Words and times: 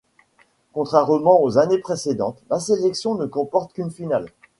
Contrairement 0.73 1.43
aux 1.43 1.59
années 1.59 1.77
précédentes, 1.77 2.41
la 2.49 2.59
sélection 2.59 3.13
ne 3.13 3.27
comporte 3.27 3.73
qu'une 3.73 3.91
finale. 3.91 4.29